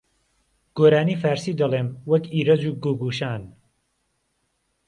گۆرانی 0.77 1.15
فارسی 1.21 1.51
دهڵێم 1.59 1.87
وهک 2.09 2.25
ئیرهج 2.35 2.63
و 2.69 2.77
گووگووشان 2.83 3.41